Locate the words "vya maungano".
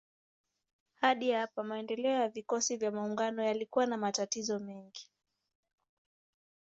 2.77-3.43